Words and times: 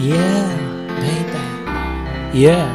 Yeah, 0.00 0.48
baby. 0.96 2.40
Yeah. 2.40 2.72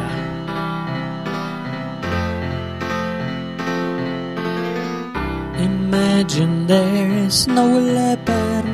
Imagine 5.58 6.68
there's 6.68 7.48
no 7.48 7.66
leopard. 7.66 8.66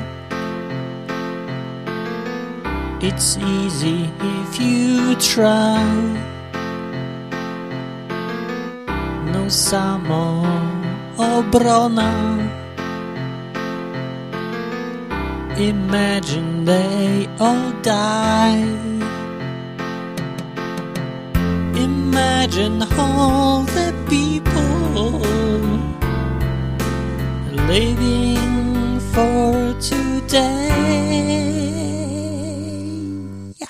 It's 2.99 3.37
easy 3.37 4.11
if 4.19 4.59
you 4.59 5.15
try. 5.15 5.87
No 9.31 9.47
samo 9.47 10.43
obrona. 11.15 12.30
Imagine 15.57 16.65
they 16.65 17.27
all 17.39 17.71
die. 17.81 18.65
Imagine 21.75 22.83
all 22.97 23.63
the 23.63 23.93
people 24.09 25.19
living 27.67 28.99
for 29.13 29.73
today. 29.79 30.69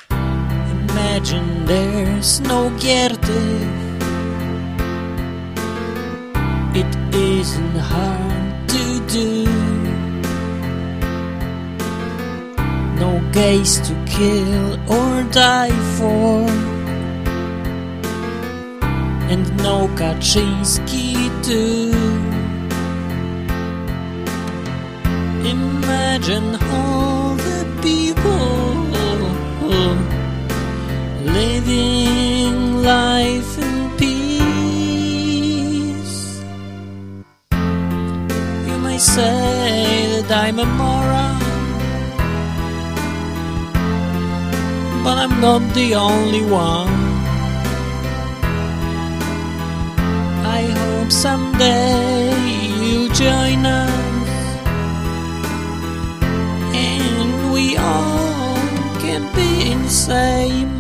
Imagine 0.10 1.66
there's 1.66 2.40
no 2.41 2.70
Gerte. 2.77 3.44
It 6.74 6.96
isn't 7.13 7.77
hard 7.77 8.70
to 8.70 9.00
do. 9.08 9.51
Gays 13.32 13.80
to 13.88 13.94
kill 14.05 14.74
or 14.91 15.24
die 15.32 15.77
for. 15.98 16.46
And 19.32 19.46
no 19.58 19.88
Kaczynski 20.00 21.13
too. 21.44 21.91
Imagine 25.55 26.55
all 26.72 27.36
the 27.36 27.66
people 27.82 28.62
living 31.62 32.84
life 32.84 33.58
in 33.58 33.90
peace. 33.98 34.32
You 38.68 38.78
may 38.88 38.98
say 38.98 40.22
that 40.22 40.32
I'm 40.46 40.60
a 40.60 40.66
moron, 40.66 41.41
but 45.04 45.18
I'm 45.18 45.41
not 45.41 45.62
the 45.74 45.96
only 45.96 46.44
one. 46.46 46.94
I 50.60 50.62
hope 50.82 51.12
someday 51.12 52.30
you'll 52.82 53.10
join 53.10 53.66
us 53.66 53.91
and 56.76 57.54
we 57.54 57.77
all 57.77 58.55
can 59.04 59.24
be 59.35 59.72
in 59.72 59.82
the 59.84 59.90
same. 59.90 60.76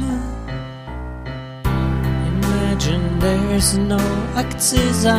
Imagine 2.33 3.19
there's 3.19 3.77
no 3.77 4.01
akcyza. 4.41 5.17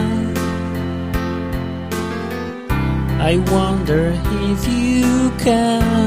I 3.31 3.39
wonder 3.51 4.03
if 4.51 4.61
you 4.69 5.31
can. 5.45 6.02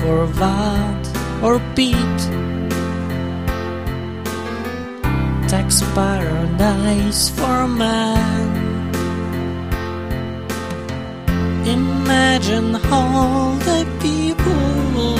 For 0.00 0.24
VAT 0.26 1.02
or 1.42 1.60
PIT. 1.76 2.18
Tax 5.48 5.82
paradise 5.94 7.28
for 7.28 7.68
man. 7.68 8.48
Imagine 11.66 12.76
all 12.90 13.56
the 13.68 13.84
people 14.00 15.16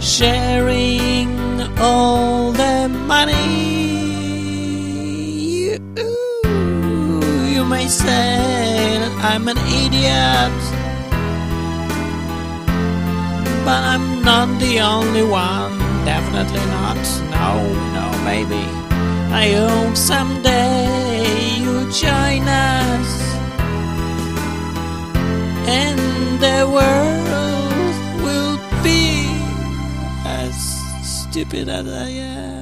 sharing 0.00 1.60
all 1.78 2.52
the 2.52 2.88
money. 3.06 3.80
You, 5.64 5.78
you 7.54 7.64
may 7.64 7.88
say 7.88 8.98
that 9.02 9.14
I'm 9.24 9.48
an 9.48 9.58
idiot, 9.58 10.79
but 13.70 13.84
I'm 13.94 14.06
not 14.22 14.48
the 14.58 14.80
only 14.80 15.22
one. 15.22 15.78
Definitely 16.04 16.64
not. 16.76 17.02
No, 17.36 17.50
no, 17.96 18.06
maybe. 18.30 18.64
I 19.42 19.46
hope 19.62 19.96
someday 19.96 21.60
you 21.62 21.74
join 22.04 22.42
us 22.48 23.10
and 25.82 26.00
the 26.46 26.60
world 26.76 27.94
will 28.24 28.56
be 28.82 29.06
as 30.40 30.54
stupid 31.02 31.68
as 31.68 31.86
I 31.86 32.08
am. 32.08 32.59